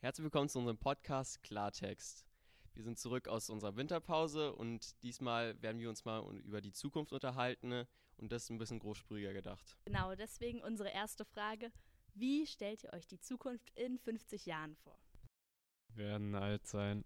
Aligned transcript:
Herzlich 0.00 0.22
willkommen 0.22 0.48
zu 0.48 0.60
unserem 0.60 0.78
Podcast 0.78 1.42
Klartext. 1.42 2.24
Wir 2.74 2.84
sind 2.84 3.00
zurück 3.00 3.26
aus 3.26 3.50
unserer 3.50 3.74
Winterpause 3.74 4.54
und 4.54 5.02
diesmal 5.02 5.60
werden 5.60 5.80
wir 5.80 5.88
uns 5.88 6.04
mal 6.04 6.22
über 6.44 6.60
die 6.60 6.70
Zukunft 6.70 7.12
unterhalten 7.12 7.84
und 8.16 8.30
das 8.30 8.48
ein 8.48 8.58
bisschen 8.58 8.78
großsprühiger 8.78 9.32
gedacht. 9.32 9.76
Genau, 9.86 10.14
deswegen 10.14 10.62
unsere 10.62 10.90
erste 10.90 11.24
Frage. 11.24 11.72
Wie 12.14 12.46
stellt 12.46 12.84
ihr 12.84 12.92
euch 12.92 13.08
die 13.08 13.18
Zukunft 13.18 13.70
in 13.70 13.98
50 13.98 14.46
Jahren 14.46 14.76
vor? 14.76 14.96
Wir 15.94 16.04
werden 16.04 16.36
alt 16.36 16.64
sein. 16.68 17.04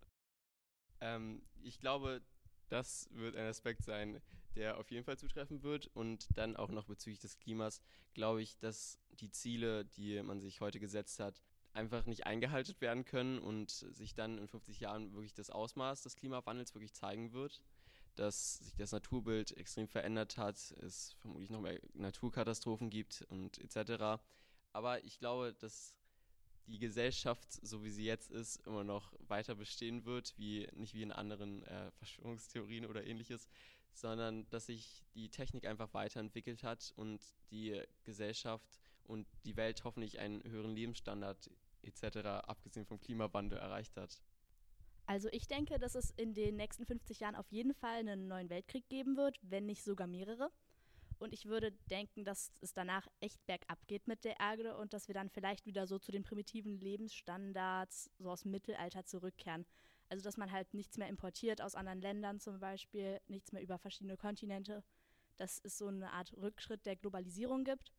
Ähm, 1.00 1.42
ich 1.62 1.78
glaube, 1.78 2.20
das 2.68 3.08
wird 3.12 3.36
ein 3.36 3.46
Aspekt 3.46 3.84
sein, 3.84 4.20
der 4.54 4.76
auf 4.76 4.90
jeden 4.90 5.04
Fall 5.04 5.16
zutreffen 5.16 5.62
wird. 5.62 5.86
Und 5.94 6.28
dann 6.36 6.56
auch 6.56 6.70
noch 6.70 6.88
bezüglich 6.88 7.20
des 7.20 7.38
Klimas 7.38 7.80
glaube 8.12 8.42
ich, 8.42 8.58
dass 8.58 8.98
die 9.12 9.30
Ziele, 9.30 9.86
die 9.86 10.22
man 10.22 10.40
sich 10.40 10.60
heute 10.60 10.78
gesetzt 10.78 11.20
hat, 11.20 11.42
einfach 11.74 12.06
nicht 12.06 12.26
eingehalten 12.26 12.74
werden 12.80 13.04
können 13.04 13.38
und 13.38 13.70
sich 13.70 14.14
dann 14.14 14.38
in 14.38 14.48
50 14.48 14.80
Jahren 14.80 15.12
wirklich 15.12 15.34
das 15.34 15.50
Ausmaß 15.50 16.02
des 16.02 16.16
Klimawandels 16.16 16.74
wirklich 16.74 16.92
zeigen 16.92 17.32
wird, 17.32 17.62
dass 18.14 18.58
sich 18.58 18.76
das 18.76 18.92
Naturbild 18.92 19.56
extrem 19.56 19.88
verändert 19.88 20.36
hat, 20.36 20.56
es 20.56 21.16
vermutlich 21.20 21.50
noch 21.50 21.60
mehr 21.60 21.80
Naturkatastrophen 21.94 22.90
gibt 22.90 23.22
und 23.28 23.58
etc. 23.58 24.22
Aber 24.72 25.02
ich 25.04 25.18
glaube, 25.18 25.54
dass 25.54 25.94
die 26.66 26.78
Gesellschaft, 26.78 27.52
so 27.66 27.82
wie 27.82 27.90
sie 27.90 28.04
jetzt 28.04 28.30
ist, 28.30 28.66
immer 28.66 28.84
noch 28.84 29.12
weiter 29.26 29.54
bestehen 29.54 30.04
wird, 30.04 30.34
wie 30.36 30.68
nicht 30.74 30.94
wie 30.94 31.02
in 31.02 31.12
anderen 31.12 31.62
äh, 31.64 31.90
Verschwörungstheorien 31.92 32.86
oder 32.86 33.04
ähnliches, 33.04 33.48
sondern 33.94 34.48
dass 34.50 34.66
sich 34.66 35.02
die 35.14 35.28
Technik 35.28 35.66
einfach 35.66 35.92
weiterentwickelt 35.92 36.62
hat 36.62 36.92
und 36.96 37.22
die 37.50 37.82
Gesellschaft 38.04 38.80
und 39.04 39.26
die 39.44 39.56
Welt 39.56 39.84
hoffentlich 39.84 40.18
einen 40.18 40.42
höheren 40.44 40.74
Lebensstandard 40.74 41.50
etc., 41.82 42.18
abgesehen 42.46 42.86
vom 42.86 43.00
Klimawandel, 43.00 43.58
erreicht 43.58 43.96
hat. 43.96 44.22
Also 45.06 45.28
ich 45.32 45.46
denke, 45.48 45.78
dass 45.78 45.94
es 45.94 46.10
in 46.10 46.34
den 46.34 46.56
nächsten 46.56 46.86
50 46.86 47.20
Jahren 47.20 47.34
auf 47.34 47.50
jeden 47.50 47.74
Fall 47.74 47.98
einen 47.98 48.28
neuen 48.28 48.50
Weltkrieg 48.50 48.88
geben 48.88 49.16
wird, 49.16 49.38
wenn 49.42 49.66
nicht 49.66 49.82
sogar 49.82 50.06
mehrere. 50.06 50.50
Und 51.18 51.32
ich 51.32 51.46
würde 51.46 51.72
denken, 51.90 52.24
dass 52.24 52.52
es 52.60 52.72
danach 52.72 53.06
echt 53.20 53.44
bergab 53.46 53.86
geht 53.86 54.08
mit 54.08 54.24
der 54.24 54.40
Erde 54.40 54.76
und 54.76 54.92
dass 54.92 55.06
wir 55.06 55.14
dann 55.14 55.30
vielleicht 55.30 55.66
wieder 55.66 55.86
so 55.86 55.98
zu 55.98 56.10
den 56.10 56.24
primitiven 56.24 56.80
Lebensstandards, 56.80 58.10
so 58.18 58.30
aus 58.30 58.42
dem 58.42 58.50
Mittelalter 58.50 59.04
zurückkehren. 59.04 59.64
Also 60.08 60.24
dass 60.24 60.36
man 60.36 60.50
halt 60.50 60.74
nichts 60.74 60.98
mehr 60.98 61.08
importiert 61.08 61.62
aus 61.62 61.74
anderen 61.74 62.00
Ländern 62.00 62.40
zum 62.40 62.58
Beispiel, 62.58 63.20
nichts 63.28 63.52
mehr 63.52 63.62
über 63.62 63.78
verschiedene 63.78 64.16
Kontinente. 64.16 64.82
Dass 65.36 65.60
es 65.62 65.78
so 65.78 65.86
eine 65.86 66.12
Art 66.12 66.32
Rückschritt 66.36 66.86
der 66.86 66.96
Globalisierung 66.96 67.64
gibt. 67.64 67.92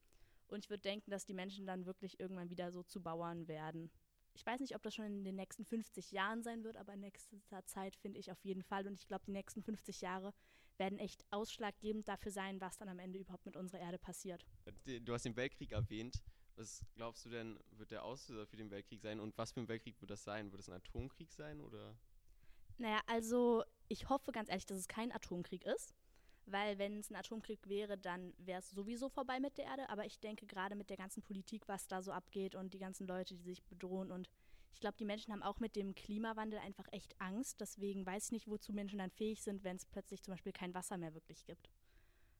Und 0.53 0.63
ich 0.63 0.69
würde 0.69 0.81
denken, 0.81 1.11
dass 1.11 1.25
die 1.25 1.33
Menschen 1.33 1.65
dann 1.65 1.85
wirklich 1.85 2.19
irgendwann 2.19 2.49
wieder 2.49 2.71
so 2.71 2.83
zu 2.83 3.01
Bauern 3.01 3.47
werden 3.47 3.91
ich 4.35 4.45
weiß 4.45 4.59
nicht, 4.59 4.75
ob 4.75 4.83
das 4.83 4.95
schon 4.95 5.05
in 5.05 5.23
den 5.23 5.35
nächsten 5.35 5.65
50 5.65 6.11
Jahren 6.11 6.43
sein 6.43 6.63
wird, 6.63 6.77
aber 6.77 6.93
in 6.93 7.01
nächster 7.01 7.65
Zeit 7.65 7.95
finde 7.95 8.19
ich 8.19 8.31
auf 8.31 8.43
jeden 8.43 8.63
Fall. 8.63 8.87
Und 8.87 8.99
ich 8.99 9.07
glaube, 9.07 9.25
die 9.25 9.31
nächsten 9.31 9.61
50 9.61 10.01
Jahre 10.01 10.33
werden 10.77 10.97
echt 10.97 11.23
ausschlaggebend 11.29 12.07
dafür 12.07 12.31
sein, 12.31 12.59
was 12.59 12.77
dann 12.77 12.89
am 12.89 12.99
Ende 12.99 13.19
überhaupt 13.19 13.45
mit 13.45 13.55
unserer 13.55 13.81
Erde 13.81 13.99
passiert. 13.99 14.45
Du 14.85 15.13
hast 15.13 15.23
den 15.23 15.35
Weltkrieg 15.35 15.71
erwähnt. 15.71 16.23
Was 16.55 16.83
glaubst 16.95 17.25
du 17.25 17.29
denn, 17.29 17.59
wird 17.71 17.91
der 17.91 18.03
Auslöser 18.03 18.45
für 18.45 18.57
den 18.57 18.69
Weltkrieg 18.71 19.01
sein? 19.01 19.19
Und 19.19 19.37
was 19.37 19.51
für 19.51 19.59
ein 19.59 19.67
Weltkrieg 19.67 19.99
wird 20.01 20.11
das 20.11 20.23
sein? 20.23 20.51
Wird 20.51 20.61
es 20.61 20.69
ein 20.69 20.75
Atomkrieg 20.75 21.31
sein 21.31 21.61
oder? 21.61 21.95
Naja, 22.77 23.01
also 23.05 23.63
ich 23.87 24.09
hoffe 24.09 24.31
ganz 24.31 24.49
ehrlich, 24.49 24.65
dass 24.65 24.77
es 24.77 24.87
kein 24.87 25.11
Atomkrieg 25.11 25.63
ist 25.63 25.93
weil 26.45 26.77
wenn 26.77 26.99
es 26.99 27.09
ein 27.09 27.15
Atomkrieg 27.15 27.67
wäre, 27.67 27.97
dann 27.97 28.33
wäre 28.37 28.59
es 28.59 28.71
sowieso 28.71 29.09
vorbei 29.09 29.39
mit 29.39 29.57
der 29.57 29.65
Erde. 29.65 29.89
Aber 29.89 30.05
ich 30.05 30.19
denke 30.19 30.45
gerade 30.45 30.75
mit 30.75 30.89
der 30.89 30.97
ganzen 30.97 31.23
Politik, 31.23 31.67
was 31.67 31.87
da 31.87 32.01
so 32.01 32.11
abgeht 32.11 32.55
und 32.55 32.73
die 32.73 32.79
ganzen 32.79 33.07
Leute, 33.07 33.35
die 33.35 33.43
sich 33.43 33.63
bedrohen 33.63 34.11
und 34.11 34.29
ich 34.73 34.79
glaube, 34.79 34.97
die 34.97 35.05
Menschen 35.05 35.31
haben 35.31 35.43
auch 35.43 35.59
mit 35.59 35.75
dem 35.75 35.93
Klimawandel 35.95 36.59
einfach 36.59 36.87
echt 36.91 37.19
Angst. 37.21 37.61
Deswegen 37.61 38.05
weiß 38.05 38.25
ich 38.25 38.31
nicht, 38.31 38.47
wozu 38.47 38.73
Menschen 38.73 38.99
dann 38.99 39.11
fähig 39.11 39.41
sind, 39.41 39.63
wenn 39.63 39.77
es 39.77 39.85
plötzlich 39.85 40.23
zum 40.23 40.33
Beispiel 40.33 40.51
kein 40.51 40.73
Wasser 40.73 40.97
mehr 40.97 41.13
wirklich 41.13 41.45
gibt. 41.45 41.69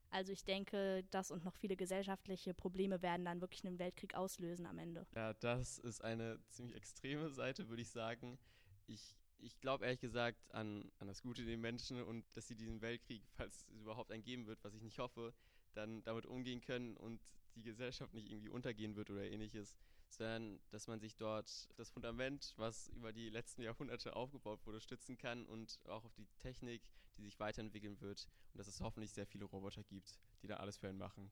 Also 0.10 0.32
ich 0.32 0.44
denke, 0.44 1.04
das 1.10 1.32
und 1.32 1.44
noch 1.44 1.56
viele 1.56 1.76
gesellschaftliche 1.76 2.54
Probleme 2.54 3.02
werden 3.02 3.26
dann 3.26 3.42
wirklich 3.42 3.66
einen 3.66 3.80
Weltkrieg 3.80 4.14
auslösen 4.14 4.66
am 4.68 4.78
Ende. 4.78 5.08
Ja, 5.16 5.34
das 5.34 5.80
ist 5.80 6.04
eine 6.04 6.40
ziemlich 6.50 6.76
extreme 6.76 7.32
Seite, 7.32 7.68
würde 7.70 7.82
ich 7.82 7.90
sagen. 7.90 8.38
Ich 8.86 9.16
ich 9.44 9.60
glaube 9.60 9.86
ehrlich 9.86 10.00
gesagt 10.00 10.40
an, 10.54 10.92
an 11.00 11.08
das 11.08 11.22
Gute 11.22 11.42
in 11.42 11.48
den 11.48 11.62
Menschen 11.62 12.02
und 12.02 12.26
dass 12.34 12.48
sie 12.48 12.56
diesen 12.56 12.82
Weltkrieg, 12.82 13.24
falls 13.38 13.68
es 13.70 13.70
überhaupt 13.70 14.12
einen 14.12 14.24
geben 14.24 14.48
wird, 14.48 14.64
was 14.64 14.74
ich 14.74 14.82
nicht 14.82 15.00
hoffe, 15.00 15.34
dann 15.74 16.04
damit 16.04 16.26
umgehen 16.26 16.62
können 16.62 16.98
und 16.98 17.22
die 17.56 17.64
Gesellschaft 17.64 18.14
nicht 18.14 18.30
irgendwie 18.30 18.50
untergehen 18.50 18.96
wird 18.96 19.10
oder 19.10 19.24
ähnliches, 19.24 19.76
sondern 20.10 20.60
dass 20.72 20.88
man 20.88 21.00
sich 21.00 21.16
dort 21.16 21.70
das 21.76 21.90
Fundament, 21.90 22.54
was 22.58 22.88
über 22.90 23.12
die 23.14 23.30
letzten 23.30 23.62
Jahrhunderte 23.62 24.16
aufgebaut 24.16 24.66
wurde, 24.66 24.80
stützen 24.80 25.18
kann 25.18 25.46
und 25.46 25.80
auch 25.86 26.04
auf 26.04 26.14
die 26.14 26.28
Technik, 26.40 26.82
die 27.18 27.22
sich 27.22 27.40
weiterentwickeln 27.40 28.00
wird 28.02 28.28
und 28.54 28.60
dass 28.60 28.68
es 28.68 28.82
hoffentlich 28.82 29.12
sehr 29.12 29.26
viele 29.26 29.46
Roboter 29.46 29.84
gibt, 29.84 30.18
die 30.42 30.48
da 30.48 30.58
alles 30.58 30.78
für 30.78 30.88
einen 30.88 30.98
machen. 30.98 31.32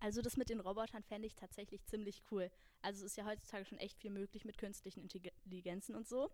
Also 0.00 0.22
das 0.22 0.36
mit 0.36 0.50
den 0.50 0.60
Robotern 0.60 1.02
fände 1.02 1.26
ich 1.26 1.34
tatsächlich 1.34 1.84
ziemlich 1.86 2.22
cool. 2.30 2.50
Also 2.82 3.04
es 3.04 3.12
ist 3.12 3.16
ja 3.16 3.24
heutzutage 3.24 3.64
schon 3.64 3.78
echt 3.78 3.98
viel 3.98 4.10
möglich 4.10 4.44
mit 4.44 4.58
künstlichen 4.58 5.00
Intelligenzen 5.00 5.94
und 5.94 6.06
so. 6.06 6.30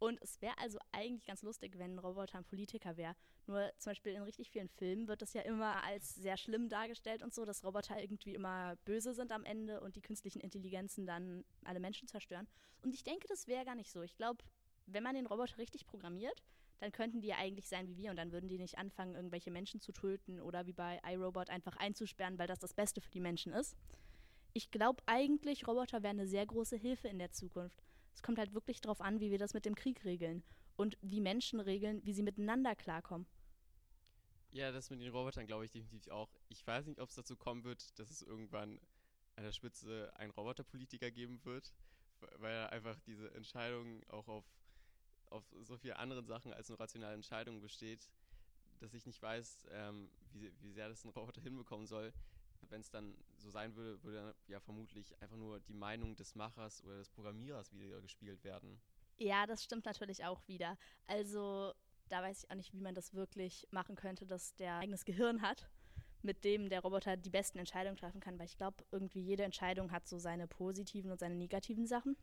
Und 0.00 0.18
es 0.22 0.40
wäre 0.40 0.56
also 0.56 0.78
eigentlich 0.92 1.26
ganz 1.26 1.42
lustig, 1.42 1.78
wenn 1.78 1.94
ein 1.94 1.98
Roboter 1.98 2.38
ein 2.38 2.44
Politiker 2.44 2.96
wäre. 2.96 3.14
Nur 3.46 3.70
zum 3.76 3.90
Beispiel 3.90 4.14
in 4.14 4.22
richtig 4.22 4.50
vielen 4.50 4.70
Filmen 4.70 5.08
wird 5.08 5.20
das 5.20 5.34
ja 5.34 5.42
immer 5.42 5.84
als 5.84 6.14
sehr 6.14 6.38
schlimm 6.38 6.70
dargestellt 6.70 7.22
und 7.22 7.34
so, 7.34 7.44
dass 7.44 7.62
Roboter 7.62 8.00
irgendwie 8.00 8.34
immer 8.34 8.76
böse 8.86 9.12
sind 9.12 9.30
am 9.30 9.44
Ende 9.44 9.82
und 9.82 9.96
die 9.96 10.00
künstlichen 10.00 10.40
Intelligenzen 10.40 11.04
dann 11.04 11.44
alle 11.64 11.80
Menschen 11.80 12.08
zerstören. 12.08 12.48
Und 12.82 12.94
ich 12.94 13.04
denke, 13.04 13.28
das 13.28 13.46
wäre 13.46 13.66
gar 13.66 13.74
nicht 13.74 13.90
so. 13.90 14.00
Ich 14.00 14.16
glaube, 14.16 14.42
wenn 14.86 15.02
man 15.02 15.14
den 15.14 15.26
Roboter 15.26 15.58
richtig 15.58 15.84
programmiert, 15.84 16.42
dann 16.78 16.92
könnten 16.92 17.20
die 17.20 17.28
ja 17.28 17.36
eigentlich 17.36 17.68
sein 17.68 17.86
wie 17.86 17.98
wir 17.98 18.08
und 18.08 18.16
dann 18.16 18.32
würden 18.32 18.48
die 18.48 18.56
nicht 18.56 18.78
anfangen, 18.78 19.14
irgendwelche 19.14 19.50
Menschen 19.50 19.82
zu 19.82 19.92
töten 19.92 20.40
oder 20.40 20.64
wie 20.64 20.72
bei 20.72 20.98
iRobot 21.06 21.50
einfach 21.50 21.76
einzusperren, 21.76 22.38
weil 22.38 22.46
das 22.46 22.58
das 22.58 22.72
Beste 22.72 23.02
für 23.02 23.10
die 23.10 23.20
Menschen 23.20 23.52
ist. 23.52 23.76
Ich 24.54 24.70
glaube 24.70 25.02
eigentlich, 25.04 25.68
Roboter 25.68 26.02
wären 26.02 26.18
eine 26.18 26.26
sehr 26.26 26.46
große 26.46 26.76
Hilfe 26.76 27.08
in 27.08 27.18
der 27.18 27.32
Zukunft. 27.32 27.84
Es 28.14 28.22
kommt 28.22 28.38
halt 28.38 28.54
wirklich 28.54 28.80
darauf 28.80 29.00
an, 29.00 29.20
wie 29.20 29.30
wir 29.30 29.38
das 29.38 29.54
mit 29.54 29.64
dem 29.64 29.74
Krieg 29.74 30.04
regeln 30.04 30.42
und 30.76 30.98
wie 31.02 31.20
Menschen 31.20 31.60
regeln, 31.60 32.04
wie 32.04 32.12
sie 32.12 32.22
miteinander 32.22 32.74
klarkommen. 32.74 33.26
Ja, 34.52 34.72
das 34.72 34.90
mit 34.90 35.00
den 35.00 35.12
Robotern 35.12 35.46
glaube 35.46 35.64
ich 35.64 35.70
definitiv 35.70 36.10
auch. 36.12 36.28
Ich 36.48 36.66
weiß 36.66 36.86
nicht, 36.86 37.00
ob 37.00 37.08
es 37.08 37.14
dazu 37.14 37.36
kommen 37.36 37.64
wird, 37.64 37.98
dass 37.98 38.10
es 38.10 38.22
irgendwann 38.22 38.80
an 39.36 39.44
der 39.44 39.52
Spitze 39.52 40.12
einen 40.16 40.32
Roboterpolitiker 40.32 41.10
geben 41.10 41.44
wird, 41.44 41.72
weil 42.36 42.66
einfach 42.68 42.98
diese 43.00 43.32
Entscheidung 43.34 44.02
auch 44.08 44.28
auf, 44.28 44.44
auf 45.26 45.44
so 45.62 45.76
viele 45.76 45.96
andere 45.98 46.24
Sachen 46.24 46.52
als 46.52 46.68
nur 46.68 46.80
rationale 46.80 47.14
Entscheidungen 47.14 47.60
besteht, 47.60 48.10
dass 48.80 48.94
ich 48.94 49.06
nicht 49.06 49.22
weiß, 49.22 49.68
ähm, 49.70 50.10
wie, 50.32 50.52
wie 50.60 50.72
sehr 50.72 50.88
das 50.88 51.04
ein 51.04 51.10
Roboter 51.10 51.40
hinbekommen 51.40 51.86
soll, 51.86 52.12
wenn 52.68 52.80
es 52.80 52.90
dann 52.90 53.16
so 53.36 53.50
sein 53.50 53.74
würde, 53.74 54.02
würde 54.02 54.18
dann 54.18 54.34
ja 54.46 54.60
vermutlich 54.60 55.20
einfach 55.20 55.36
nur 55.36 55.60
die 55.60 55.74
Meinung 55.74 56.16
des 56.16 56.34
Machers 56.34 56.82
oder 56.84 56.98
des 56.98 57.08
Programmierers 57.10 57.72
wieder 57.72 58.00
gespielt 58.00 58.44
werden. 58.44 58.80
Ja, 59.18 59.46
das 59.46 59.64
stimmt 59.64 59.84
natürlich 59.84 60.24
auch 60.24 60.46
wieder. 60.48 60.78
Also 61.06 61.72
da 62.08 62.22
weiß 62.22 62.44
ich 62.44 62.50
auch 62.50 62.54
nicht, 62.54 62.72
wie 62.72 62.80
man 62.80 62.94
das 62.94 63.14
wirklich 63.14 63.66
machen 63.70 63.96
könnte, 63.96 64.26
dass 64.26 64.54
der 64.56 64.78
eigenes 64.78 65.04
Gehirn 65.04 65.42
hat, 65.42 65.70
mit 66.22 66.44
dem 66.44 66.68
der 66.68 66.80
Roboter 66.80 67.16
die 67.16 67.30
besten 67.30 67.58
Entscheidungen 67.58 67.96
treffen 67.96 68.20
kann, 68.20 68.38
weil 68.38 68.46
ich 68.46 68.56
glaube, 68.56 68.84
irgendwie 68.90 69.20
jede 69.20 69.44
Entscheidung 69.44 69.90
hat 69.92 70.08
so 70.08 70.18
seine 70.18 70.46
positiven 70.46 71.10
und 71.10 71.20
seine 71.20 71.36
negativen 71.36 71.86
Sachen. 71.86 72.16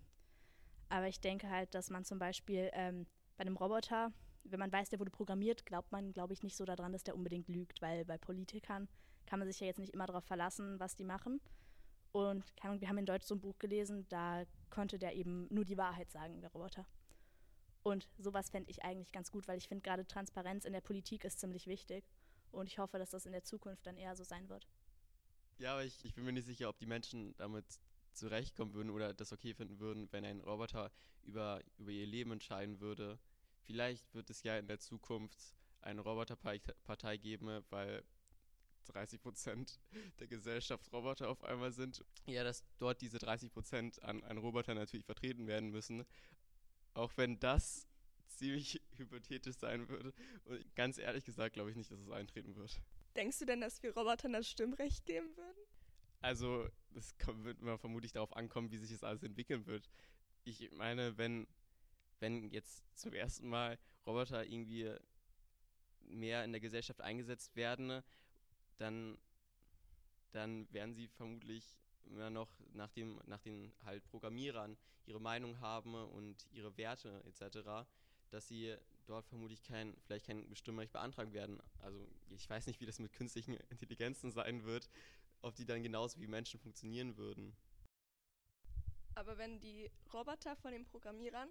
Aber 0.90 1.08
ich 1.08 1.20
denke 1.20 1.50
halt, 1.50 1.74
dass 1.74 1.90
man 1.90 2.06
zum 2.06 2.20
Beispiel 2.20 2.70
ähm, 2.74 3.08
bei 3.38 3.42
einem 3.42 3.58
Roboter 3.58 4.14
wenn 4.52 4.60
man 4.60 4.72
weiß, 4.72 4.90
der 4.90 5.00
wurde 5.00 5.12
programmiert, 5.12 5.66
glaubt 5.66 5.92
man, 5.92 6.14
glaube 6.14 6.34
ich, 6.34 6.44
nicht 6.44 6.56
so 6.56 6.66
daran, 6.66 6.94
dass 6.94 7.04
der 7.04 7.16
unbedingt 7.16 7.48
lügt, 7.48 7.82
weil 7.82 8.06
bei 8.06 8.18
Politikern 8.18 8.88
kann 9.28 9.40
man 9.40 9.48
sich 9.48 9.60
ja 9.60 9.68
jetzt 9.68 9.80
nicht 9.80 9.94
immer 9.94 10.08
darauf 10.08 10.24
verlassen, 10.26 10.80
was 10.80 10.96
die 10.96 11.04
machen. 11.04 11.40
Und 12.12 12.44
wir 12.80 12.90
haben 12.90 12.98
in 12.98 13.06
Deutsch 13.06 13.26
so 13.26 13.36
ein 13.36 13.42
Buch 13.42 13.60
gelesen, 13.60 14.08
da 14.10 14.46
konnte 14.72 14.98
der 14.98 15.16
eben 15.16 15.48
nur 15.54 15.66
die 15.66 15.78
Wahrheit 15.78 16.10
sagen, 16.10 16.42
der 16.42 16.52
Roboter. 16.52 16.88
Und 17.84 18.10
sowas 18.18 18.50
fände 18.50 18.72
ich 18.72 18.84
eigentlich 18.84 19.12
ganz 19.12 19.30
gut, 19.32 19.48
weil 19.48 19.60
ich 19.60 19.68
finde, 19.68 19.84
gerade 19.84 20.08
Transparenz 20.08 20.66
in 20.66 20.74
der 20.74 20.82
Politik 20.82 21.24
ist 21.24 21.40
ziemlich 21.40 21.68
wichtig. 21.68 22.10
Und 22.52 22.68
ich 22.68 22.80
hoffe, 22.80 22.98
dass 22.98 23.12
das 23.12 23.26
in 23.26 23.34
der 23.34 23.44
Zukunft 23.44 23.86
dann 23.86 23.98
eher 23.98 24.16
so 24.16 24.24
sein 24.24 24.50
wird. 24.50 24.68
Ja, 25.60 25.74
aber 25.74 25.84
ich, 25.84 26.04
ich 26.04 26.16
bin 26.16 26.26
mir 26.26 26.34
nicht 26.34 26.48
sicher, 26.48 26.70
ob 26.70 26.80
die 26.80 26.86
Menschen 26.88 27.36
damit 27.38 27.66
zurechtkommen 28.14 28.74
würden 28.74 28.90
oder 28.90 29.14
das 29.14 29.32
okay 29.32 29.54
finden 29.54 29.80
würden, 29.80 30.08
wenn 30.12 30.26
ein 30.26 30.42
Roboter 30.42 30.92
über, 31.22 31.62
über 31.78 31.92
ihr 31.92 32.08
Leben 32.08 32.32
entscheiden 32.32 32.80
würde 32.80 33.20
Vielleicht 33.68 34.14
wird 34.14 34.30
es 34.30 34.44
ja 34.44 34.58
in 34.58 34.68
der 34.68 34.80
Zukunft 34.80 35.38
eine 35.82 36.00
Roboterpartei 36.00 37.18
geben, 37.18 37.66
weil 37.70 38.02
30 38.88 39.22
Prozent 39.22 39.80
der 40.20 40.28
Gesellschaft 40.28 40.92
Roboter 40.92 41.30
auf 41.30 41.44
einmal 41.44 41.72
sind. 41.72 42.04
Ja, 42.26 42.44
dass 42.44 42.64
dort 42.80 43.02
diese 43.02 43.20
30 43.20 43.52
Prozent 43.52 44.02
an, 44.04 44.24
an 44.24 44.38
Roboter 44.38 44.74
natürlich 44.74 45.06
vertreten 45.06 45.48
werden 45.48 45.70
müssen. 45.70 46.06
Auch 46.94 47.12
wenn 47.16 47.40
das 47.40 47.88
ziemlich 48.28 48.82
hypothetisch 48.98 49.56
sein 49.56 49.88
würde. 49.90 50.14
Und 50.46 50.76
ganz 50.76 50.98
ehrlich 50.98 51.26
gesagt 51.26 51.54
glaube 51.54 51.70
ich 51.70 51.76
nicht, 51.76 51.92
dass 51.92 52.00
es 52.00 52.10
eintreten 52.10 52.56
wird. 52.56 52.80
Denkst 53.16 53.40
du 53.40 53.46
denn, 53.46 53.62
dass 53.62 53.82
wir 53.82 53.96
Robotern 53.96 54.34
das 54.34 54.50
Stimmrecht 54.50 55.06
geben 55.06 55.36
würden? 55.36 55.58
Also, 56.20 56.68
es 56.96 57.14
wird 57.28 57.62
immer 57.62 57.78
vermutlich 57.78 58.12
darauf 58.12 58.36
ankommen, 58.36 58.72
wie 58.72 58.78
sich 58.78 58.92
das 58.92 59.04
alles 59.04 59.22
entwickeln 59.22 59.68
wird 59.68 59.88
ich 60.48 60.72
meine, 60.72 61.18
wenn, 61.18 61.48
wenn 62.20 62.50
jetzt 62.50 62.84
zum 62.98 63.14
ersten 63.14 63.48
Mal 63.48 63.78
Roboter 64.06 64.46
irgendwie 64.46 64.94
mehr 66.02 66.46
in 66.46 66.52
der 66.52 66.62
Gesellschaft 66.62 67.02
eingesetzt 67.02 67.56
werden, 67.56 68.02
dann, 68.78 69.18
dann 70.32 70.72
werden 70.74 70.94
sie 70.94 71.08
vermutlich 71.08 71.78
immer 72.06 72.30
noch 72.30 72.50
nach, 72.74 72.92
dem, 72.92 73.20
nach 73.26 73.42
den 73.42 73.74
halt 73.84 74.04
Programmierern 74.06 74.78
ihre 75.06 75.20
Meinung 75.20 75.60
haben 75.60 75.96
und 75.96 76.48
ihre 76.52 76.76
Werte 76.78 77.24
etc., 77.26 77.88
dass 78.30 78.48
sie 78.48 78.76
dort 79.06 79.26
vermutlich 79.28 79.64
kein, 79.64 79.96
vielleicht 80.06 80.26
kein 80.26 80.50
Bestimmrecht 80.50 80.92
beantragen 80.92 81.34
werden. 81.34 81.62
Also 81.80 82.08
ich 82.30 82.50
weiß 82.50 82.68
nicht, 82.68 82.82
wie 82.82 82.86
das 82.86 83.00
mit 83.00 83.14
künstlichen 83.14 83.56
Intelligenzen 83.70 84.32
sein 84.32 84.64
wird, 84.66 84.90
ob 85.42 85.56
die 85.56 85.66
dann 85.66 85.84
genauso 85.84 86.20
wie 86.20 86.28
Menschen 86.28 86.60
funktionieren 86.60 87.16
würden. 87.18 87.56
Aber 89.16 89.38
wenn 89.38 89.60
die 89.60 89.90
Roboter 90.14 90.56
von 90.58 90.72
den 90.72 90.86
Programmierern 90.86 91.50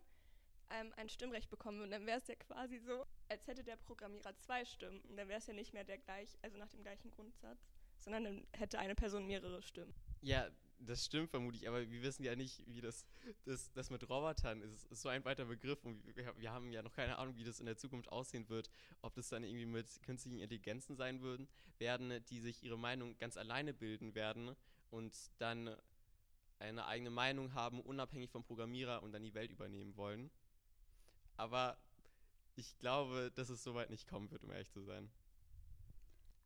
ähm, 0.71 0.93
ein 0.97 1.09
Stimmrecht 1.09 1.51
bekommen 1.51 1.79
würden, 1.79 1.91
dann 1.91 2.07
wäre 2.07 2.19
es 2.19 2.27
ja 2.27 2.35
quasi 2.35 2.79
so, 2.79 3.05
als 3.29 3.47
hätte 3.47 3.65
der 3.65 3.77
Programmierer 3.77 4.37
zwei 4.37 4.65
Stimmen. 4.65 5.01
Und 5.03 5.17
dann 5.17 5.29
wäre 5.29 5.39
es 5.39 5.47
ja 5.47 5.55
nicht 5.55 5.73
mehr 5.73 5.85
der 5.85 5.99
gleich, 5.99 6.37
also 6.43 6.59
nach 6.59 6.69
dem 6.69 6.83
gleichen 6.83 7.11
Grundsatz, 7.11 7.59
sondern 7.99 8.25
dann 8.25 8.47
hätte 8.53 8.79
eine 8.79 8.95
Person 8.95 9.27
mehrere 9.27 9.63
Stimmen. 9.63 9.95
Ja, 10.23 10.49
das 10.79 11.07
stimmt 11.07 11.31
vermutlich, 11.31 11.67
aber 11.69 11.91
wir 11.91 12.03
wissen 12.03 12.23
ja 12.23 12.37
nicht, 12.37 12.63
wie 12.67 12.81
das, 12.81 13.07
das, 13.45 13.73
das 13.73 13.91
mit 13.91 14.09
Robotern 14.09 14.61
ist. 14.61 14.85
ist 14.85 15.03
so 15.03 15.09
ein 15.09 15.25
weiter 15.25 15.47
Begriff 15.47 15.83
und 15.85 16.05
wir, 16.15 16.37
wir 16.37 16.53
haben 16.53 16.71
ja 16.71 16.83
noch 16.83 16.93
keine 16.93 17.17
Ahnung, 17.19 17.37
wie 17.37 17.45
das 17.45 17.61
in 17.61 17.67
der 17.67 17.77
Zukunft 17.77 18.11
aussehen 18.11 18.49
wird. 18.49 18.71
Ob 19.03 19.15
das 19.15 19.29
dann 19.29 19.43
irgendwie 19.43 19.67
mit 19.67 19.87
künstlichen 20.03 20.39
Intelligenzen 20.39 20.97
sein 20.97 21.23
würden, 21.23 21.49
werden, 21.79 22.23
die 22.27 22.41
sich 22.41 22.63
ihre 22.63 22.79
Meinung 22.79 23.17
ganz 23.19 23.37
alleine 23.37 23.73
bilden 23.73 24.15
werden 24.15 24.55
und 24.91 25.15
dann 25.39 25.75
eine 26.59 26.87
eigene 26.87 27.11
Meinung 27.11 27.55
haben, 27.55 27.81
unabhängig 27.81 28.31
vom 28.31 28.43
Programmierer 28.43 29.03
und 29.03 29.13
dann 29.13 29.23
die 29.23 29.35
Welt 29.35 29.51
übernehmen 29.51 29.97
wollen. 29.97 30.31
Aber 31.37 31.77
ich 32.55 32.77
glaube, 32.79 33.31
dass 33.35 33.49
es 33.49 33.63
soweit 33.63 33.91
nicht 33.91 34.09
kommen 34.09 34.31
wird, 34.31 34.45
um 34.45 34.51
ehrlich 34.51 34.71
zu 34.71 34.83
sein. 34.83 35.11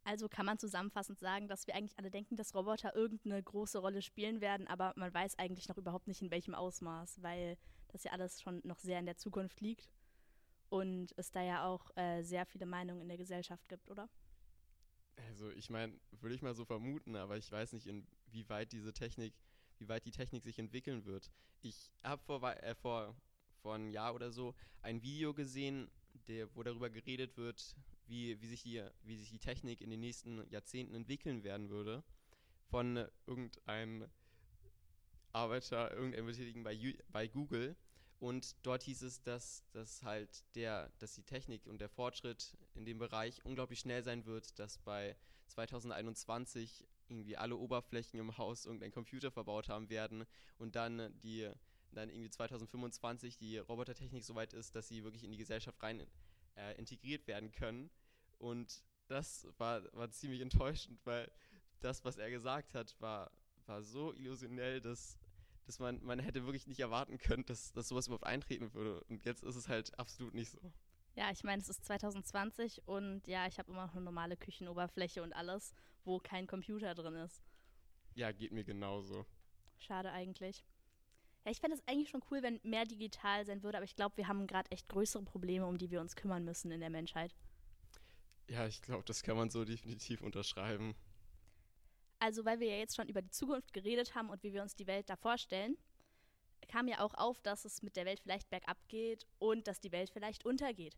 Also 0.04 0.28
kann 0.28 0.46
man 0.46 0.58
zusammenfassend 0.58 1.18
sagen, 1.18 1.46
dass 1.46 1.66
wir 1.66 1.74
eigentlich 1.74 1.98
alle 1.98 2.10
denken, 2.10 2.36
dass 2.36 2.54
Roboter 2.54 2.96
irgendeine 2.96 3.42
große 3.42 3.78
Rolle 3.78 4.02
spielen 4.02 4.40
werden, 4.40 4.66
aber 4.66 4.92
man 4.96 5.12
weiß 5.12 5.38
eigentlich 5.38 5.68
noch 5.68 5.76
überhaupt 5.76 6.08
nicht 6.08 6.22
in 6.22 6.30
welchem 6.30 6.54
Ausmaß, 6.54 7.22
weil 7.22 7.58
das 7.88 8.04
ja 8.04 8.12
alles 8.12 8.40
schon 8.40 8.60
noch 8.64 8.78
sehr 8.78 8.98
in 8.98 9.06
der 9.06 9.18
Zukunft 9.18 9.60
liegt 9.60 9.90
und 10.70 11.12
es 11.16 11.30
da 11.30 11.42
ja 11.42 11.66
auch 11.66 11.94
äh, 11.96 12.22
sehr 12.22 12.46
viele 12.46 12.66
Meinungen 12.66 13.02
in 13.02 13.08
der 13.08 13.18
Gesellschaft 13.18 13.68
gibt, 13.68 13.90
oder? 13.90 14.08
Also 15.28 15.50
ich 15.50 15.68
meine, 15.68 16.00
würde 16.12 16.34
ich 16.34 16.42
mal 16.42 16.54
so 16.54 16.64
vermuten, 16.64 17.14
aber 17.16 17.36
ich 17.36 17.50
weiß 17.52 17.72
nicht, 17.74 17.86
inwieweit 17.86 18.72
diese 18.72 18.92
Technik, 18.92 19.34
wie 19.78 19.88
weit 19.88 20.06
die 20.06 20.12
Technik 20.12 20.44
sich 20.44 20.58
entwickeln 20.58 21.04
wird. 21.04 21.30
Ich 21.60 21.92
habe 22.02 22.22
vor, 22.22 22.42
äh, 22.42 22.74
vor, 22.74 23.14
vor 23.62 23.74
einem 23.74 23.90
Jahr 23.90 24.14
oder 24.14 24.30
so 24.30 24.54
ein 24.82 25.02
Video 25.02 25.34
gesehen, 25.34 25.90
der, 26.28 26.54
wo 26.54 26.62
darüber 26.62 26.90
geredet 26.90 27.36
wird, 27.36 27.76
wie, 28.06 28.40
wie, 28.40 28.46
sich 28.46 28.62
die, 28.62 28.82
wie 29.02 29.16
sich 29.16 29.30
die 29.30 29.38
Technik 29.38 29.80
in 29.80 29.90
den 29.90 30.00
nächsten 30.00 30.48
Jahrzehnten 30.50 30.94
entwickeln 30.94 31.44
werden 31.44 31.70
würde, 31.70 32.02
von 32.68 33.06
irgendeinem 33.26 34.08
Arbeiter, 35.32 35.92
irgendeinem 35.92 36.26
Betätigen 36.26 36.62
bei, 36.62 36.78
bei 37.08 37.28
Google. 37.28 37.76
Und 38.18 38.54
dort 38.66 38.82
hieß 38.82 39.02
es, 39.02 39.22
dass, 39.22 39.64
dass 39.72 40.02
halt 40.02 40.44
der, 40.54 40.90
dass 40.98 41.14
die 41.14 41.22
Technik 41.22 41.66
und 41.66 41.80
der 41.80 41.88
Fortschritt 41.88 42.56
in 42.74 42.84
dem 42.84 42.98
Bereich 42.98 43.44
unglaublich 43.44 43.80
schnell 43.80 44.02
sein 44.02 44.26
wird, 44.26 44.58
dass 44.58 44.78
bei 44.78 45.16
2021 45.46 46.86
irgendwie 47.08 47.36
alle 47.36 47.56
Oberflächen 47.56 48.20
im 48.20 48.36
Haus 48.36 48.66
irgendein 48.66 48.92
Computer 48.92 49.30
verbaut 49.30 49.68
haben 49.68 49.88
werden 49.88 50.24
und 50.58 50.76
dann 50.76 51.18
die 51.20 51.50
dann 51.92 52.08
irgendwie 52.08 52.30
2025 52.30 53.36
die 53.36 53.58
Robotertechnik 53.58 54.24
so 54.24 54.34
weit 54.34 54.52
ist, 54.52 54.74
dass 54.74 54.88
sie 54.88 55.04
wirklich 55.04 55.24
in 55.24 55.32
die 55.32 55.38
Gesellschaft 55.38 55.82
rein 55.82 56.06
äh, 56.56 56.78
integriert 56.78 57.26
werden 57.26 57.50
können. 57.52 57.90
Und 58.38 58.82
das 59.08 59.46
war, 59.58 59.82
war 59.94 60.10
ziemlich 60.10 60.40
enttäuschend, 60.40 61.04
weil 61.04 61.30
das, 61.80 62.04
was 62.04 62.16
er 62.16 62.30
gesagt 62.30 62.74
hat, 62.74 62.94
war, 63.00 63.30
war 63.66 63.82
so 63.82 64.12
illusionell, 64.14 64.80
dass, 64.80 65.18
dass 65.66 65.78
man, 65.78 66.02
man 66.02 66.18
hätte 66.18 66.44
wirklich 66.44 66.66
nicht 66.66 66.80
erwarten 66.80 67.18
können, 67.18 67.44
dass, 67.46 67.72
dass 67.72 67.88
sowas 67.88 68.06
überhaupt 68.06 68.26
eintreten 68.26 68.72
würde. 68.74 69.02
Und 69.04 69.24
jetzt 69.24 69.42
ist 69.42 69.56
es 69.56 69.68
halt 69.68 69.98
absolut 69.98 70.34
nicht 70.34 70.50
so. 70.50 70.72
Ja, 71.16 71.30
ich 71.32 71.42
meine, 71.42 71.60
es 71.60 71.68
ist 71.68 71.84
2020 71.84 72.86
und 72.86 73.26
ja, 73.26 73.46
ich 73.46 73.58
habe 73.58 73.70
immer 73.70 73.86
noch 73.86 73.94
eine 73.94 74.04
normale 74.04 74.36
Küchenoberfläche 74.36 75.22
und 75.22 75.32
alles, 75.32 75.74
wo 76.04 76.18
kein 76.18 76.46
Computer 76.46 76.94
drin 76.94 77.14
ist. 77.16 77.42
Ja, 78.14 78.32
geht 78.32 78.52
mir 78.52 78.64
genauso. 78.64 79.26
Schade 79.78 80.12
eigentlich. 80.12 80.64
Ja, 81.44 81.50
ich 81.50 81.60
fände 81.60 81.76
es 81.76 81.88
eigentlich 81.88 82.10
schon 82.10 82.22
cool, 82.30 82.42
wenn 82.42 82.60
mehr 82.62 82.84
digital 82.84 83.46
sein 83.46 83.62
würde, 83.62 83.78
aber 83.78 83.84
ich 83.84 83.96
glaube, 83.96 84.16
wir 84.16 84.28
haben 84.28 84.46
gerade 84.46 84.70
echt 84.70 84.88
größere 84.88 85.22
Probleme, 85.22 85.66
um 85.66 85.78
die 85.78 85.90
wir 85.90 86.00
uns 86.00 86.16
kümmern 86.16 86.44
müssen 86.44 86.70
in 86.70 86.80
der 86.80 86.90
Menschheit. 86.90 87.34
Ja, 88.48 88.66
ich 88.66 88.82
glaube, 88.82 89.04
das 89.04 89.22
kann 89.22 89.36
man 89.36 89.48
so 89.48 89.64
definitiv 89.64 90.22
unterschreiben. 90.22 90.94
Also, 92.18 92.44
weil 92.44 92.60
wir 92.60 92.68
ja 92.68 92.76
jetzt 92.76 92.96
schon 92.96 93.08
über 93.08 93.22
die 93.22 93.30
Zukunft 93.30 93.72
geredet 93.72 94.14
haben 94.14 94.28
und 94.28 94.42
wie 94.42 94.52
wir 94.52 94.60
uns 94.60 94.74
die 94.74 94.86
Welt 94.86 95.08
da 95.08 95.16
vorstellen, 95.16 95.78
kam 96.68 96.88
ja 96.88 97.00
auch 97.00 97.14
auf, 97.14 97.40
dass 97.40 97.64
es 97.64 97.82
mit 97.82 97.96
der 97.96 98.04
Welt 98.04 98.20
vielleicht 98.20 98.50
bergab 98.50 98.76
geht 98.88 99.26
und 99.38 99.66
dass 99.66 99.80
die 99.80 99.92
Welt 99.92 100.10
vielleicht 100.10 100.44
untergeht. 100.44 100.96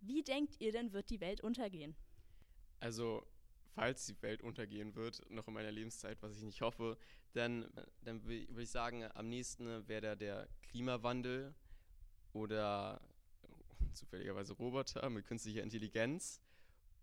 Wie 0.00 0.22
denkt 0.22 0.60
ihr 0.60 0.70
denn, 0.70 0.92
wird 0.92 1.10
die 1.10 1.20
Welt 1.20 1.40
untergehen? 1.40 1.96
Also, 2.78 3.26
falls 3.74 4.06
die 4.06 4.20
Welt 4.22 4.42
untergehen 4.42 4.94
wird, 4.94 5.28
noch 5.30 5.48
in 5.48 5.54
meiner 5.54 5.72
Lebenszeit, 5.72 6.22
was 6.22 6.36
ich 6.36 6.42
nicht 6.42 6.60
hoffe, 6.60 6.96
dann, 7.32 7.68
dann 8.02 8.24
würde 8.24 8.62
ich 8.62 8.70
sagen, 8.70 9.04
am 9.14 9.28
nächsten 9.28 9.86
wäre 9.88 10.00
da 10.00 10.14
der 10.14 10.48
Klimawandel 10.62 11.54
oder 12.32 13.00
zufälligerweise 13.92 14.54
Roboter 14.54 15.08
mit 15.10 15.26
künstlicher 15.26 15.62
Intelligenz 15.62 16.40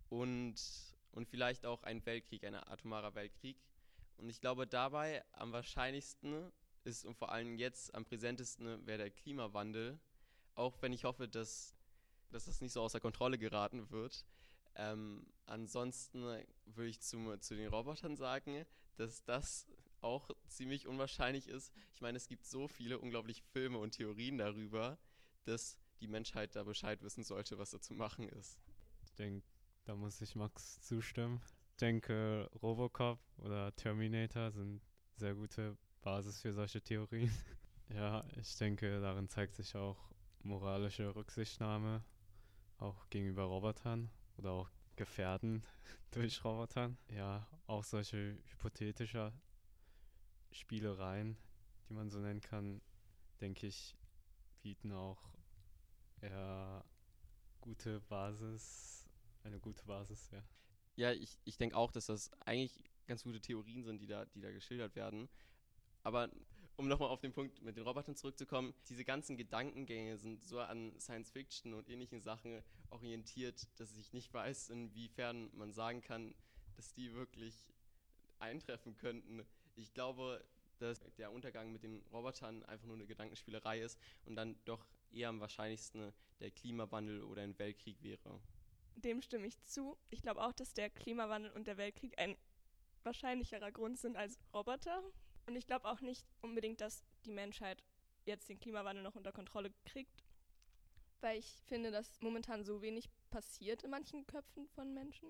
und, 0.09 0.55
und 1.11 1.27
vielleicht 1.27 1.65
auch 1.65 1.83
ein 1.83 2.05
Weltkrieg, 2.05 2.43
ein 2.43 2.55
atomarer 2.55 3.15
Weltkrieg. 3.15 3.57
Und 4.17 4.29
ich 4.29 4.41
glaube, 4.41 4.67
dabei 4.67 5.23
am 5.33 5.51
wahrscheinlichsten 5.51 6.51
ist 6.83 7.05
und 7.05 7.15
vor 7.15 7.31
allem 7.31 7.57
jetzt 7.57 7.93
am 7.95 8.05
präsentesten 8.05 8.85
wäre 8.85 8.97
der 8.97 9.11
Klimawandel. 9.11 9.99
Auch 10.55 10.81
wenn 10.81 10.93
ich 10.93 11.03
hoffe, 11.03 11.27
dass, 11.27 11.75
dass 12.29 12.45
das 12.45 12.61
nicht 12.61 12.73
so 12.73 12.81
außer 12.81 12.99
Kontrolle 12.99 13.37
geraten 13.37 13.89
wird. 13.89 14.25
Ähm, 14.75 15.25
ansonsten 15.45 16.23
würde 16.65 16.89
ich 16.89 17.01
zum, 17.01 17.39
zu 17.41 17.55
den 17.55 17.67
Robotern 17.67 18.15
sagen, 18.15 18.65
dass 18.95 19.23
das 19.23 19.67
auch 20.01 20.29
ziemlich 20.47 20.87
unwahrscheinlich 20.87 21.47
ist. 21.47 21.71
Ich 21.93 22.01
meine, 22.01 22.17
es 22.17 22.27
gibt 22.27 22.45
so 22.45 22.67
viele 22.67 22.99
unglaubliche 22.99 23.43
Filme 23.51 23.77
und 23.77 23.91
Theorien 23.91 24.37
darüber, 24.37 24.97
dass 25.43 25.77
die 25.99 26.07
Menschheit 26.07 26.55
da 26.55 26.63
Bescheid 26.63 27.01
wissen 27.03 27.23
sollte, 27.23 27.57
was 27.57 27.71
da 27.71 27.79
zu 27.79 27.93
machen 27.93 28.27
ist. 28.29 28.59
Ich 29.03 29.13
denke, 29.13 29.45
da 29.83 29.95
muss 29.95 30.21
ich 30.21 30.35
Max 30.35 30.81
zustimmen. 30.81 31.41
Ich 31.69 31.75
denke, 31.77 32.49
Robocop 32.61 33.19
oder 33.37 33.75
Terminator 33.75 34.51
sind 34.51 34.81
sehr 35.15 35.35
gute 35.35 35.77
Basis 36.01 36.41
für 36.41 36.53
solche 36.53 36.81
Theorien. 36.81 37.31
ja, 37.89 38.23
ich 38.39 38.55
denke, 38.57 39.01
darin 39.01 39.29
zeigt 39.29 39.55
sich 39.55 39.75
auch 39.75 39.97
moralische 40.43 41.15
Rücksichtnahme, 41.15 42.03
auch 42.77 43.09
gegenüber 43.09 43.43
Robotern 43.43 44.09
oder 44.37 44.51
auch 44.51 44.69
Gefährden 44.95 45.63
durch 46.11 46.43
Robotern. 46.43 46.97
Ja, 47.09 47.47
auch 47.67 47.83
solche 47.83 48.37
hypothetischer 48.45 49.33
Spielereien, 50.51 51.37
die 51.89 51.93
man 51.93 52.09
so 52.09 52.19
nennen 52.19 52.41
kann, 52.41 52.81
denke 53.39 53.67
ich, 53.67 53.95
bieten 54.61 54.91
auch 54.91 55.33
eher 56.21 56.83
gute 57.61 58.01
Basis 58.01 59.01
eine 59.43 59.59
gute 59.59 59.85
Basis, 59.85 60.29
ja. 60.31 60.43
Ja, 60.95 61.11
ich, 61.11 61.39
ich 61.45 61.57
denke 61.57 61.75
auch, 61.75 61.91
dass 61.91 62.07
das 62.07 62.31
eigentlich 62.45 62.83
ganz 63.07 63.23
gute 63.23 63.41
Theorien 63.41 63.83
sind, 63.83 63.99
die 64.01 64.07
da, 64.07 64.25
die 64.25 64.41
da 64.41 64.51
geschildert 64.51 64.95
werden. 64.95 65.29
Aber 66.03 66.29
um 66.77 66.87
nochmal 66.87 67.09
auf 67.09 67.19
den 67.19 67.33
Punkt 67.33 67.61
mit 67.61 67.77
den 67.77 67.83
Robotern 67.83 68.15
zurückzukommen, 68.15 68.73
diese 68.89 69.03
ganzen 69.03 69.37
Gedankengänge 69.37 70.17
sind 70.17 70.43
so 70.43 70.59
an 70.59 70.93
Science 70.99 71.29
Fiction 71.29 71.73
und 71.73 71.89
ähnlichen 71.89 72.21
Sachen 72.21 72.63
orientiert, 72.89 73.67
dass 73.79 73.95
ich 73.97 74.13
nicht 74.13 74.33
weiß, 74.33 74.69
inwiefern 74.69 75.49
man 75.53 75.71
sagen 75.71 76.01
kann, 76.01 76.33
dass 76.75 76.93
die 76.93 77.13
wirklich 77.13 77.73
eintreffen 78.39 78.97
könnten. 78.97 79.45
Ich 79.75 79.93
glaube, 79.93 80.43
dass 80.79 80.99
der 81.17 81.31
Untergang 81.31 81.71
mit 81.71 81.83
den 81.83 82.03
Robotern 82.11 82.63
einfach 82.65 82.87
nur 82.87 82.95
eine 82.95 83.05
Gedankenspielerei 83.05 83.81
ist 83.81 83.99
und 84.25 84.35
dann 84.35 84.57
doch 84.65 84.85
eher 85.11 85.29
am 85.29 85.39
wahrscheinlichsten 85.39 86.11
der 86.39 86.51
Klimawandel 86.51 87.23
oder 87.23 87.43
ein 87.43 87.57
Weltkrieg 87.59 88.01
wäre. 88.01 88.41
Dem 88.95 89.21
stimme 89.21 89.47
ich 89.47 89.61
zu. 89.63 89.97
Ich 90.09 90.21
glaube 90.21 90.43
auch, 90.43 90.53
dass 90.53 90.73
der 90.73 90.89
Klimawandel 90.89 91.51
und 91.51 91.67
der 91.67 91.77
Weltkrieg 91.77 92.17
ein 92.19 92.35
wahrscheinlicherer 93.03 93.71
Grund 93.71 93.97
sind 93.97 94.15
als 94.17 94.39
Roboter. 94.53 95.01
Und 95.45 95.55
ich 95.55 95.65
glaube 95.65 95.89
auch 95.89 96.01
nicht 96.01 96.25
unbedingt, 96.41 96.81
dass 96.81 97.03
die 97.25 97.31
Menschheit 97.31 97.83
jetzt 98.25 98.49
den 98.49 98.59
Klimawandel 98.59 99.03
noch 99.03 99.15
unter 99.15 99.31
Kontrolle 99.31 99.71
kriegt, 99.85 100.23
weil 101.21 101.39
ich 101.39 101.61
finde, 101.65 101.91
dass 101.91 102.19
momentan 102.21 102.63
so 102.63 102.81
wenig 102.81 103.09
passiert 103.29 103.83
in 103.83 103.89
manchen 103.89 104.25
Köpfen 104.27 104.67
von 104.69 104.93
Menschen. 104.93 105.29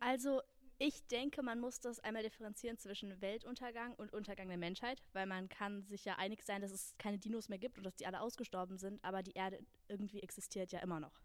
Also, 0.00 0.42
ich 0.78 1.06
denke, 1.06 1.42
man 1.42 1.58
muss 1.58 1.80
das 1.80 2.00
einmal 2.00 2.22
differenzieren 2.22 2.76
zwischen 2.76 3.22
Weltuntergang 3.22 3.94
und 3.94 4.12
Untergang 4.12 4.48
der 4.48 4.58
Menschheit, 4.58 5.02
weil 5.14 5.26
man 5.26 5.48
kann 5.48 5.86
sich 5.86 6.04
ja 6.04 6.16
einig 6.16 6.42
sein, 6.42 6.60
dass 6.60 6.70
es 6.70 6.94
keine 6.98 7.18
Dinos 7.18 7.48
mehr 7.48 7.58
gibt 7.58 7.78
und 7.78 7.84
dass 7.84 7.96
die 7.96 8.06
alle 8.06 8.20
ausgestorben 8.20 8.76
sind, 8.76 9.02
aber 9.02 9.22
die 9.22 9.32
Erde 9.32 9.58
irgendwie 9.88 10.22
existiert 10.22 10.72
ja 10.72 10.80
immer 10.80 11.00
noch. 11.00 11.22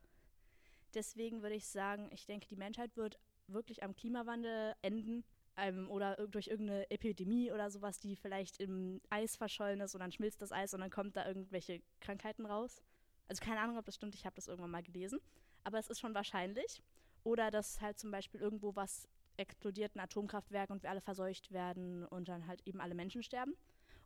Deswegen 0.94 1.42
würde 1.42 1.56
ich 1.56 1.68
sagen, 1.68 2.10
ich 2.12 2.26
denke, 2.26 2.48
die 2.48 2.56
Menschheit 2.56 2.96
wird 2.96 3.20
wirklich 3.48 3.84
am 3.84 3.94
Klimawandel 3.94 4.76
enden 4.82 5.26
ähm, 5.58 5.90
oder 5.90 6.16
durch 6.28 6.48
irgendeine 6.48 6.90
Epidemie 6.90 7.52
oder 7.52 7.70
sowas, 7.70 8.00
die 8.00 8.16
vielleicht 8.16 8.58
im 8.60 9.02
Eis 9.10 9.36
verschollen 9.36 9.82
ist 9.82 9.96
und 9.96 10.02
dann 10.02 10.12
schmilzt 10.12 10.42
das 10.42 10.52
Eis 10.52 10.74
und 10.74 10.82
dann 10.82 10.90
kommt 10.90 11.16
da 11.16 11.28
irgendwelche 11.28 11.82
Krankheiten 12.00 12.46
raus. 12.46 12.82
Also 13.28 13.44
keine 13.44 13.60
Ahnung, 13.60 13.78
ob 13.78 13.86
das 13.86 13.96
stimmt, 13.96 14.16
ich 14.16 14.26
habe 14.26 14.36
das 14.36 14.48
irgendwann 14.48 14.72
mal 14.72 14.84
gelesen, 14.84 15.20
aber 15.64 15.80
es 15.80 15.88
ist 15.88 16.00
schon 16.00 16.14
wahrscheinlich. 16.14 16.82
Oder 17.24 17.52
dass 17.52 17.82
halt 17.82 18.00
zum 18.00 18.12
Beispiel 18.12 18.42
irgendwo 18.42 18.76
was 18.76 19.08
explodiert, 19.38 19.96
ein 19.96 20.00
Atomkraftwerk 20.00 20.70
und 20.70 20.84
wir 20.84 20.90
alle 20.90 21.02
verseucht 21.02 21.52
werden 21.52 22.06
und 22.06 22.28
dann 22.28 22.48
halt 22.48 22.62
eben 22.66 22.82
alle 22.82 22.96
Menschen 22.96 23.24
sterben. 23.24 23.56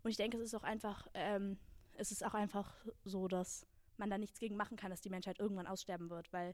Und 0.04 0.12
ich 0.12 0.18
denke, 0.18 0.38
es 0.38 0.44
ist 0.44 0.56
auch 0.56 0.64
einfach, 0.64 1.08
ähm, 1.14 1.58
es 1.98 2.12
ist 2.12 2.26
auch 2.26 2.34
einfach 2.34 2.76
so, 3.04 3.28
dass 3.28 3.66
man 3.98 4.10
da 4.10 4.18
nichts 4.18 4.40
gegen 4.40 4.56
machen 4.56 4.78
kann, 4.78 4.92
dass 4.92 5.02
die 5.02 5.10
Menschheit 5.10 5.40
irgendwann 5.40 5.68
aussterben 5.68 6.10
wird, 6.10 6.32
weil 6.34 6.54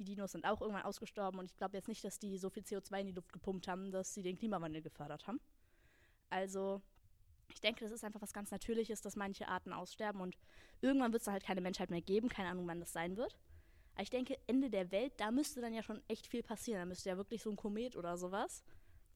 die 0.00 0.14
Dinos 0.14 0.32
sind 0.32 0.46
auch 0.46 0.60
irgendwann 0.60 0.82
ausgestorben 0.82 1.38
und 1.38 1.50
ich 1.50 1.56
glaube 1.56 1.76
jetzt 1.76 1.88
nicht, 1.88 2.02
dass 2.04 2.18
die 2.18 2.38
so 2.38 2.50
viel 2.50 2.62
CO2 2.62 3.00
in 3.00 3.06
die 3.08 3.12
Luft 3.12 3.32
gepumpt 3.32 3.68
haben, 3.68 3.90
dass 3.90 4.14
sie 4.14 4.22
den 4.22 4.36
Klimawandel 4.36 4.82
gefördert 4.82 5.26
haben. 5.26 5.40
Also 6.30 6.80
ich 7.52 7.60
denke, 7.60 7.84
das 7.84 7.92
ist 7.92 8.04
einfach 8.04 8.22
was 8.22 8.32
ganz 8.32 8.50
Natürliches, 8.50 9.02
dass 9.02 9.16
manche 9.16 9.48
Arten 9.48 9.72
aussterben 9.72 10.20
und 10.20 10.36
irgendwann 10.80 11.12
wird 11.12 11.22
es 11.22 11.28
halt 11.28 11.44
keine 11.44 11.60
Menschheit 11.60 11.90
mehr 11.90 12.00
geben, 12.00 12.28
keine 12.28 12.48
Ahnung, 12.48 12.66
wann 12.66 12.80
das 12.80 12.92
sein 12.92 13.16
wird. 13.16 13.36
Aber 13.94 14.02
ich 14.02 14.10
denke, 14.10 14.38
Ende 14.46 14.70
der 14.70 14.90
Welt, 14.92 15.12
da 15.18 15.30
müsste 15.30 15.60
dann 15.60 15.74
ja 15.74 15.82
schon 15.82 16.00
echt 16.08 16.26
viel 16.26 16.42
passieren. 16.42 16.80
Da 16.80 16.86
müsste 16.86 17.10
ja 17.10 17.16
wirklich 17.16 17.42
so 17.42 17.50
ein 17.50 17.56
Komet 17.56 17.96
oder 17.96 18.16
sowas 18.16 18.64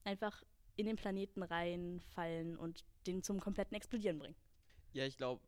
einfach 0.03 0.43
in 0.75 0.85
den 0.85 0.97
Planeten 0.97 1.41
reinfallen 1.41 2.57
und 2.57 2.83
den 3.07 3.23
zum 3.23 3.39
kompletten 3.39 3.75
Explodieren 3.75 4.19
bringen. 4.19 4.35
Ja, 4.93 5.05
ich 5.05 5.17
glaube, 5.17 5.41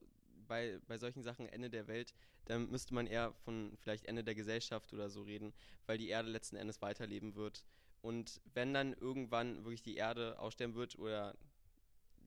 bei, 0.47 0.79
bei 0.87 0.97
solchen 0.97 1.23
Sachen 1.23 1.47
Ende 1.47 1.69
der 1.69 1.87
Welt, 1.87 2.13
dann 2.45 2.69
müsste 2.69 2.93
man 2.93 3.07
eher 3.07 3.33
von 3.45 3.77
vielleicht 3.81 4.05
Ende 4.05 4.23
der 4.23 4.35
Gesellschaft 4.35 4.93
oder 4.93 5.09
so 5.09 5.23
reden, 5.23 5.53
weil 5.85 5.97
die 5.97 6.09
Erde 6.09 6.29
letzten 6.29 6.55
Endes 6.55 6.81
weiterleben 6.81 7.35
wird. 7.35 7.63
Und 8.01 8.41
wenn 8.53 8.73
dann 8.73 8.93
irgendwann 8.93 9.63
wirklich 9.63 9.81
die 9.81 9.95
Erde 9.95 10.39
aussterben 10.39 10.75
wird 10.75 10.97
oder 10.97 11.35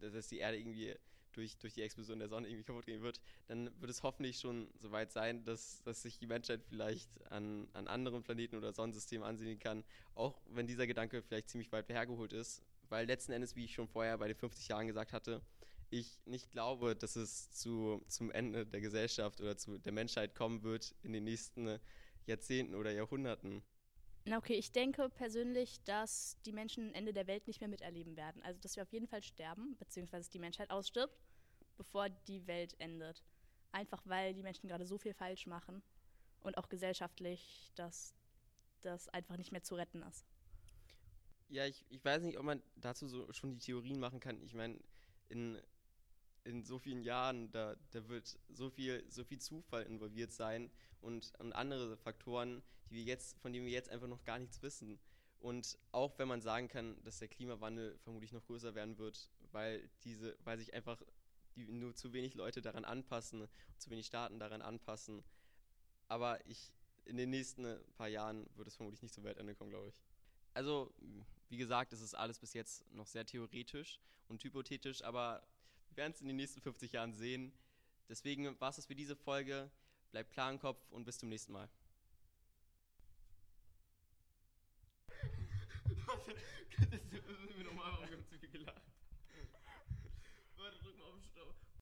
dass 0.00 0.28
die 0.28 0.38
Erde 0.38 0.58
irgendwie 0.58 0.94
durch, 1.32 1.56
durch 1.58 1.74
die 1.74 1.82
Explosion 1.82 2.18
der 2.18 2.28
Sonne 2.28 2.48
irgendwie 2.48 2.64
kaputt 2.64 2.86
gehen 2.86 3.02
wird, 3.02 3.20
dann 3.46 3.70
wird 3.80 3.90
es 3.90 4.02
hoffentlich 4.02 4.38
schon 4.38 4.68
soweit 4.78 5.12
sein, 5.12 5.44
dass, 5.44 5.82
dass 5.82 6.02
sich 6.02 6.18
die 6.18 6.26
Menschheit 6.26 6.62
vielleicht 6.68 7.08
an, 7.30 7.68
an 7.72 7.86
anderen 7.88 8.22
Planeten 8.22 8.56
oder 8.56 8.72
Sonnensystemen 8.72 9.26
ansiedeln 9.26 9.58
kann, 9.58 9.84
auch 10.14 10.40
wenn 10.46 10.66
dieser 10.66 10.86
Gedanke 10.86 11.22
vielleicht 11.22 11.48
ziemlich 11.48 11.70
weit 11.72 11.88
hergeholt 11.88 12.32
ist, 12.32 12.62
weil 12.88 13.06
letzten 13.06 13.32
Endes, 13.32 13.54
wie 13.56 13.64
ich 13.64 13.74
schon 13.74 13.88
vorher 13.88 14.18
bei 14.18 14.28
den 14.28 14.36
50 14.36 14.68
Jahren 14.68 14.86
gesagt 14.86 15.12
hatte, 15.12 15.40
ich 15.90 16.20
nicht 16.24 16.50
glaube, 16.50 16.96
dass 16.96 17.16
es 17.16 17.50
zu, 17.52 18.02
zum 18.08 18.30
Ende 18.30 18.64
der 18.66 18.80
Gesellschaft 18.80 19.40
oder 19.40 19.56
zu 19.56 19.78
der 19.78 19.92
Menschheit 19.92 20.34
kommen 20.34 20.62
wird 20.62 20.94
in 21.02 21.12
den 21.12 21.24
nächsten 21.24 21.78
Jahrzehnten 22.26 22.74
oder 22.74 22.92
Jahrhunderten. 22.92 23.62
Na 24.24 24.36
okay, 24.36 24.54
ich 24.54 24.70
denke 24.70 25.08
persönlich, 25.08 25.82
dass 25.84 26.36
die 26.44 26.52
Menschen 26.52 26.88
ein 26.88 26.94
Ende 26.94 27.12
der 27.12 27.26
Welt 27.26 27.46
nicht 27.46 27.60
mehr 27.60 27.68
miterleben 27.68 28.16
werden. 28.16 28.42
Also 28.42 28.60
dass 28.60 28.76
wir 28.76 28.82
auf 28.82 28.92
jeden 28.92 29.08
Fall 29.08 29.22
sterben, 29.22 29.76
beziehungsweise 29.78 30.30
die 30.30 30.38
Menschheit 30.38 30.70
ausstirbt, 30.70 31.18
bevor 31.76 32.08
die 32.08 32.46
Welt 32.46 32.78
endet. 32.78 33.24
Einfach 33.72 34.02
weil 34.06 34.34
die 34.34 34.42
Menschen 34.42 34.68
gerade 34.68 34.86
so 34.86 34.98
viel 34.98 35.14
falsch 35.14 35.46
machen 35.46 35.82
und 36.40 36.58
auch 36.58 36.68
gesellschaftlich, 36.68 37.70
dass 37.74 38.14
das 38.82 39.08
einfach 39.08 39.36
nicht 39.36 39.52
mehr 39.52 39.62
zu 39.62 39.74
retten 39.74 40.02
ist. 40.02 40.26
Ja, 41.48 41.66
ich, 41.66 41.84
ich 41.88 42.04
weiß 42.04 42.22
nicht, 42.22 42.38
ob 42.38 42.44
man 42.44 42.62
dazu 42.76 43.08
so 43.08 43.32
schon 43.32 43.52
die 43.52 43.58
Theorien 43.58 43.98
machen 43.98 44.20
kann. 44.20 44.40
Ich 44.42 44.54
meine, 44.54 44.78
in 45.28 45.60
in 46.44 46.64
so 46.64 46.78
vielen 46.78 47.02
Jahren, 47.02 47.50
da, 47.50 47.76
da 47.90 48.08
wird 48.08 48.38
so 48.48 48.70
viel, 48.70 49.04
so 49.08 49.24
viel 49.24 49.38
Zufall 49.38 49.84
involviert 49.84 50.32
sein 50.32 50.70
und, 51.00 51.32
und 51.38 51.52
andere 51.52 51.96
Faktoren, 51.96 52.62
die 52.88 52.96
wir 52.96 53.02
jetzt, 53.02 53.38
von 53.38 53.52
denen 53.52 53.66
wir 53.66 53.72
jetzt 53.72 53.90
einfach 53.90 54.08
noch 54.08 54.24
gar 54.24 54.38
nichts 54.38 54.62
wissen. 54.62 54.98
Und 55.38 55.78
auch 55.92 56.18
wenn 56.18 56.28
man 56.28 56.42
sagen 56.42 56.68
kann, 56.68 57.02
dass 57.02 57.18
der 57.18 57.28
Klimawandel 57.28 57.98
vermutlich 57.98 58.32
noch 58.32 58.44
größer 58.44 58.74
werden 58.74 58.98
wird, 58.98 59.30
weil 59.52 59.88
diese, 60.04 60.36
weil 60.44 60.58
sich 60.58 60.74
einfach 60.74 61.02
die, 61.56 61.64
nur 61.64 61.94
zu 61.94 62.12
wenig 62.12 62.34
Leute 62.34 62.60
daran 62.60 62.84
anpassen, 62.84 63.48
zu 63.78 63.90
wenig 63.90 64.06
Staaten 64.06 64.38
daran 64.38 64.62
anpassen. 64.62 65.24
Aber 66.08 66.44
ich, 66.46 66.72
in 67.04 67.16
den 67.16 67.30
nächsten 67.30 67.78
paar 67.96 68.08
Jahren 68.08 68.48
wird 68.56 68.68
es 68.68 68.76
vermutlich 68.76 69.02
nicht 69.02 69.14
zum 69.14 69.24
Weltende 69.24 69.54
kommen, 69.54 69.70
glaube 69.70 69.88
ich. 69.88 69.94
Also, 70.52 70.92
wie 71.48 71.56
gesagt, 71.56 71.92
es 71.92 72.00
ist 72.00 72.14
alles 72.14 72.38
bis 72.38 72.52
jetzt 72.52 72.84
noch 72.92 73.06
sehr 73.06 73.24
theoretisch 73.24 74.00
und 74.28 74.42
hypothetisch, 74.42 75.02
aber 75.02 75.42
wir 75.90 75.96
werden 75.96 76.12
es 76.12 76.20
in 76.20 76.28
den 76.28 76.36
nächsten 76.36 76.60
50 76.60 76.92
Jahren 76.92 77.12
sehen. 77.12 77.52
Deswegen 78.08 78.58
war 78.60 78.70
es 78.70 78.76
das 78.76 78.86
für 78.86 78.94
diese 78.94 79.16
Folge. 79.16 79.70
Bleibt 80.12 80.32
klar 80.32 80.50
im 80.50 80.58
Kopf 80.58 80.80
und 80.90 81.04
bis 81.04 81.18
zum 81.18 81.28
nächsten 81.28 81.52
Mal. 81.52 81.68
das 85.10 86.88
ist 86.88 87.56
mir 87.56 87.64
wir 87.64 87.80
haben 87.80 88.26
zu 88.26 88.38
viel 88.38 88.48
gelacht. 88.48 88.89